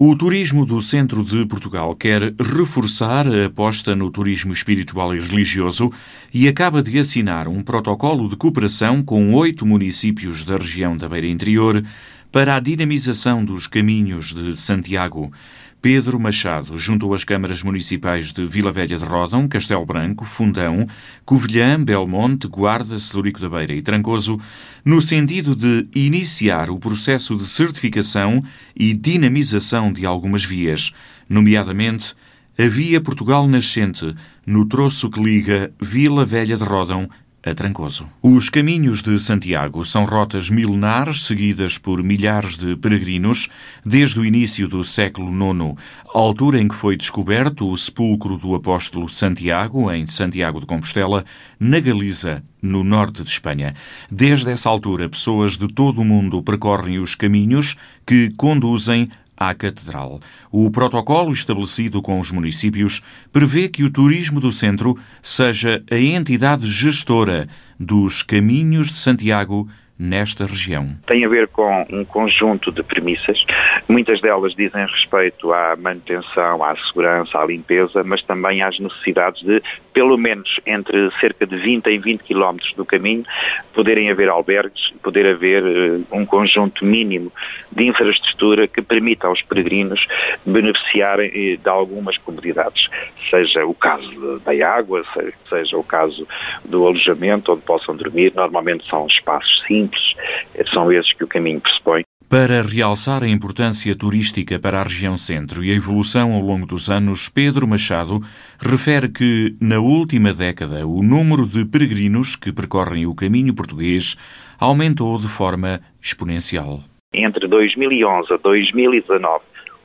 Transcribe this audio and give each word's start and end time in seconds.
O 0.00 0.14
turismo 0.14 0.64
do 0.64 0.80
centro 0.80 1.24
de 1.24 1.44
Portugal 1.44 1.92
quer 1.96 2.32
reforçar 2.38 3.26
a 3.26 3.46
aposta 3.46 3.96
no 3.96 4.12
turismo 4.12 4.52
espiritual 4.52 5.12
e 5.12 5.18
religioso 5.18 5.90
e 6.32 6.46
acaba 6.46 6.80
de 6.80 6.96
assinar 7.00 7.48
um 7.48 7.64
protocolo 7.64 8.28
de 8.28 8.36
cooperação 8.36 9.02
com 9.02 9.34
oito 9.34 9.66
municípios 9.66 10.44
da 10.44 10.56
região 10.56 10.96
da 10.96 11.08
Beira 11.08 11.26
Interior 11.26 11.82
para 12.30 12.56
a 12.56 12.60
dinamização 12.60 13.44
dos 13.44 13.66
caminhos 13.66 14.34
de 14.34 14.56
Santiago. 14.56 15.32
Pedro 15.80 16.18
Machado 16.18 16.76
juntou 16.76 17.14
as 17.14 17.22
câmaras 17.22 17.62
municipais 17.62 18.32
de 18.32 18.44
Vila 18.44 18.72
Velha 18.72 18.98
de 18.98 19.04
Rodão, 19.04 19.46
Castelo 19.46 19.86
Branco, 19.86 20.24
Fundão, 20.24 20.88
Covilhã, 21.24 21.82
Belmonte, 21.82 22.48
Guarda, 22.48 22.98
Celurico 22.98 23.40
da 23.40 23.48
Beira 23.48 23.72
e 23.72 23.80
Trancoso, 23.80 24.40
no 24.84 25.00
sentido 25.00 25.54
de 25.54 25.86
iniciar 25.94 26.68
o 26.68 26.78
processo 26.78 27.36
de 27.36 27.46
certificação 27.46 28.42
e 28.74 28.92
dinamização 28.92 29.92
de 29.92 30.04
algumas 30.04 30.44
vias, 30.44 30.92
nomeadamente 31.28 32.14
a 32.58 32.66
Via 32.66 33.00
Portugal 33.00 33.46
Nascente, 33.46 34.16
no 34.44 34.66
troço 34.66 35.08
que 35.08 35.22
liga 35.22 35.72
Vila 35.80 36.24
Velha 36.24 36.56
de 36.56 36.64
Rodão 36.64 37.08
a 37.44 37.54
Trancoso. 37.54 38.08
Os 38.22 38.48
caminhos 38.48 39.02
de 39.02 39.18
Santiago 39.18 39.84
são 39.84 40.04
rotas 40.04 40.50
milenares 40.50 41.22
seguidas 41.22 41.78
por 41.78 42.02
milhares 42.02 42.56
de 42.56 42.76
peregrinos 42.76 43.48
desde 43.84 44.18
o 44.20 44.24
início 44.24 44.68
do 44.68 44.82
século 44.82 45.30
IX, 45.30 45.74
altura 46.12 46.60
em 46.60 46.68
que 46.68 46.74
foi 46.74 46.96
descoberto 46.96 47.70
o 47.70 47.76
sepulcro 47.76 48.36
do 48.36 48.54
apóstolo 48.54 49.08
Santiago, 49.08 49.90
em 49.90 50.06
Santiago 50.06 50.60
de 50.60 50.66
Compostela, 50.66 51.24
na 51.58 51.80
Galiza, 51.80 52.42
no 52.60 52.82
norte 52.82 53.22
de 53.22 53.30
Espanha. 53.30 53.74
Desde 54.10 54.50
essa 54.50 54.68
altura, 54.68 55.08
pessoas 55.08 55.56
de 55.56 55.68
todo 55.68 56.00
o 56.00 56.04
mundo 56.04 56.42
percorrem 56.42 56.98
os 56.98 57.14
caminhos 57.14 57.76
que 58.04 58.30
conduzem 58.36 59.08
à 59.38 59.54
Catedral. 59.54 60.20
O 60.50 60.70
protocolo 60.70 61.32
estabelecido 61.32 62.02
com 62.02 62.18
os 62.18 62.30
municípios 62.30 63.00
prevê 63.32 63.68
que 63.68 63.84
o 63.84 63.90
turismo 63.90 64.40
do 64.40 64.50
centro 64.50 64.98
seja 65.22 65.82
a 65.90 65.96
entidade 65.96 66.66
gestora 66.66 67.48
dos 67.78 68.22
caminhos 68.22 68.88
de 68.88 68.96
Santiago 68.96 69.68
nesta 69.98 70.46
região? 70.46 70.88
Tem 71.06 71.24
a 71.24 71.28
ver 71.28 71.48
com 71.48 71.84
um 71.90 72.04
conjunto 72.04 72.70
de 72.70 72.82
premissas. 72.82 73.44
Muitas 73.88 74.20
delas 74.20 74.54
dizem 74.54 74.86
respeito 74.86 75.52
à 75.52 75.74
manutenção, 75.76 76.62
à 76.62 76.76
segurança, 76.86 77.38
à 77.38 77.44
limpeza, 77.44 78.04
mas 78.04 78.22
também 78.22 78.62
às 78.62 78.78
necessidades 78.78 79.42
de, 79.42 79.60
pelo 79.92 80.16
menos 80.16 80.60
entre 80.64 81.10
cerca 81.20 81.44
de 81.46 81.56
20 81.56 81.86
e 81.88 81.98
20 81.98 82.22
quilómetros 82.22 82.72
do 82.74 82.84
caminho, 82.84 83.24
poderem 83.72 84.10
haver 84.10 84.28
albergues, 84.28 84.92
poder 85.02 85.26
haver 85.26 85.64
uh, 85.64 86.06
um 86.12 86.24
conjunto 86.24 86.84
mínimo 86.84 87.32
de 87.72 87.84
infraestrutura 87.84 88.68
que 88.68 88.80
permita 88.80 89.26
aos 89.26 89.42
peregrinos 89.42 90.06
beneficiarem 90.46 91.28
uh, 91.28 91.56
de 91.56 91.68
algumas 91.68 92.16
comodidades, 92.18 92.88
seja 93.30 93.66
o 93.66 93.74
caso 93.74 94.40
da 94.44 94.68
água, 94.68 95.04
seja 95.48 95.76
o 95.76 95.82
caso 95.82 96.26
do 96.64 96.86
alojamento 96.86 97.52
onde 97.52 97.62
possam 97.62 97.96
dormir. 97.96 98.32
Normalmente 98.34 98.88
são 98.88 99.06
espaços 99.06 99.64
simples 99.66 99.87
simples. 99.88 100.72
São 100.72 100.92
esses 100.92 101.12
que 101.12 101.24
o 101.24 101.28
caminho 101.28 101.60
pressupõe. 101.60 102.02
Para 102.28 102.60
realçar 102.60 103.22
a 103.22 103.28
importância 103.28 103.96
turística 103.96 104.58
para 104.58 104.80
a 104.80 104.82
região 104.82 105.16
centro 105.16 105.64
e 105.64 105.70
a 105.70 105.74
evolução 105.74 106.32
ao 106.34 106.42
longo 106.42 106.66
dos 106.66 106.90
anos, 106.90 107.30
Pedro 107.30 107.66
Machado 107.66 108.20
refere 108.60 109.08
que, 109.08 109.56
na 109.58 109.78
última 109.78 110.34
década, 110.34 110.86
o 110.86 111.02
número 111.02 111.46
de 111.46 111.64
peregrinos 111.64 112.36
que 112.36 112.52
percorrem 112.52 113.06
o 113.06 113.14
caminho 113.14 113.54
português 113.54 114.14
aumentou 114.60 115.16
de 115.16 115.26
forma 115.26 115.80
exponencial. 116.02 116.80
Entre 117.14 117.48
2011 117.48 118.34
a 118.34 118.36
2019, 118.36 119.42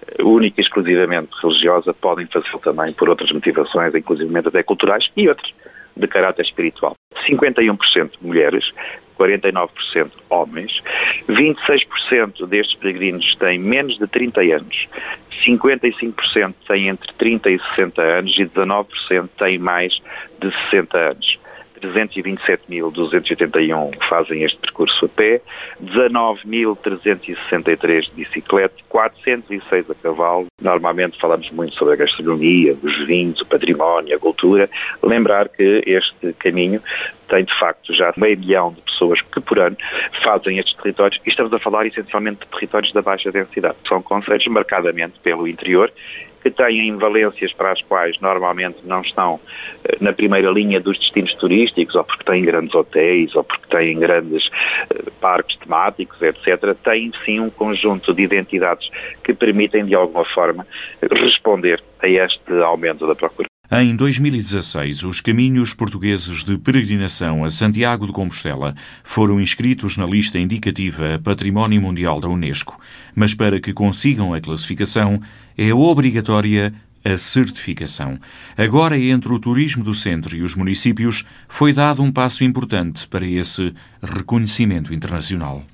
eh, 0.08 0.24
única 0.24 0.60
e 0.60 0.64
exclusivamente 0.64 1.30
religiosa, 1.40 1.94
podem 1.94 2.26
fazê-lo 2.26 2.58
também 2.58 2.92
por 2.94 3.08
outras 3.08 3.30
motivações, 3.30 3.94
inclusive 3.94 4.36
até 4.36 4.64
culturais 4.64 5.08
e 5.16 5.28
outras 5.28 5.52
de 5.96 6.06
caráter 6.06 6.44
espiritual. 6.44 6.94
51% 7.28 8.10
mulheres, 8.20 8.64
49% 9.18 9.68
homens, 10.28 10.82
26% 11.28 12.46
destes 12.46 12.76
peregrinos 12.76 13.34
têm 13.36 13.58
menos 13.58 13.98
de 13.98 14.06
30 14.06 14.40
anos, 14.40 14.88
55% 15.46 16.54
têm 16.66 16.88
entre 16.88 17.12
30 17.14 17.50
e 17.50 17.58
60 17.74 18.02
anos 18.02 18.38
e 18.38 18.44
19% 18.44 19.28
têm 19.38 19.58
mais 19.58 19.92
de 20.40 20.50
60 20.70 20.98
anos. 20.98 21.38
327.281 21.80 23.96
fazem 24.08 24.42
este 24.42 24.58
percurso 24.58 25.06
a 25.06 25.08
pé, 25.08 25.40
19.363 25.82 28.04
de 28.04 28.10
bicicleta, 28.14 28.74
406 28.88 29.90
a 29.90 29.94
cavalo. 29.94 30.46
Normalmente 30.60 31.18
falamos 31.20 31.48
muito 31.50 31.74
sobre 31.76 31.94
a 31.94 31.96
gastronomia, 31.96 32.76
os 32.82 33.06
vinhos, 33.06 33.40
o 33.40 33.46
património, 33.46 34.16
a 34.16 34.18
cultura. 34.18 34.68
Lembrar 35.02 35.48
que 35.48 35.82
este 35.86 36.32
caminho 36.34 36.82
tem 37.28 37.44
de 37.44 37.58
facto 37.58 37.94
já 37.94 38.12
meio 38.16 38.38
milhão 38.38 38.72
de 38.72 38.80
pessoas 38.82 39.20
que 39.20 39.40
por 39.40 39.58
ano 39.58 39.76
fazem 40.22 40.58
estes 40.58 40.74
territórios 40.76 41.20
e 41.24 41.30
estamos 41.30 41.52
a 41.52 41.58
falar 41.58 41.86
essencialmente 41.86 42.40
de 42.40 42.50
territórios 42.50 42.92
da 42.92 43.02
baixa 43.02 43.30
densidade. 43.30 43.76
São 43.88 44.02
conselhos 44.02 44.46
marcadamente 44.46 45.18
pelo 45.20 45.46
interior 45.46 45.92
que 46.46 46.50
têm 46.50 46.96
valências 46.96 47.52
para 47.54 47.72
as 47.72 47.82
quais 47.82 48.20
normalmente 48.20 48.78
não 48.84 49.00
estão 49.00 49.40
eh, 49.84 49.96
na 50.00 50.12
primeira 50.12 50.48
linha 50.48 50.80
dos 50.80 50.96
destinos 50.96 51.34
turísticos, 51.34 51.96
ou 51.96 52.04
porque 52.04 52.22
têm 52.22 52.44
grandes 52.44 52.72
hotéis, 52.72 53.34
ou 53.34 53.42
porque 53.42 53.66
têm 53.66 53.98
grandes 53.98 54.48
eh, 54.90 55.10
parques 55.20 55.56
temáticos, 55.56 56.22
etc., 56.22 56.76
têm 56.84 57.10
sim 57.24 57.40
um 57.40 57.50
conjunto 57.50 58.14
de 58.14 58.22
identidades 58.22 58.88
que 59.24 59.34
permitem, 59.34 59.86
de 59.86 59.96
alguma 59.96 60.24
forma, 60.24 60.64
responder 61.10 61.82
a 62.00 62.08
este 62.08 62.52
aumento 62.62 63.08
da 63.08 63.16
procura. 63.16 63.48
Em 63.70 63.96
2016, 63.96 65.02
os 65.02 65.20
caminhos 65.20 65.74
portugueses 65.74 66.44
de 66.44 66.56
peregrinação 66.56 67.44
a 67.44 67.50
Santiago 67.50 68.06
de 68.06 68.12
Compostela 68.12 68.76
foram 69.02 69.40
inscritos 69.40 69.96
na 69.96 70.06
lista 70.06 70.38
indicativa 70.38 71.20
Património 71.22 71.82
Mundial 71.82 72.20
da 72.20 72.28
Unesco, 72.28 72.80
mas 73.12 73.34
para 73.34 73.60
que 73.60 73.72
consigam 73.72 74.32
a 74.32 74.40
classificação 74.40 75.20
é 75.58 75.74
obrigatória 75.74 76.72
a 77.04 77.16
certificação. 77.16 78.20
Agora, 78.56 78.96
entre 78.96 79.32
o 79.32 79.38
turismo 79.40 79.82
do 79.82 79.94
centro 79.94 80.36
e 80.36 80.42
os 80.42 80.54
municípios, 80.54 81.24
foi 81.48 81.72
dado 81.72 82.04
um 82.04 82.12
passo 82.12 82.44
importante 82.44 83.08
para 83.08 83.26
esse 83.26 83.74
reconhecimento 84.00 84.94
internacional. 84.94 85.64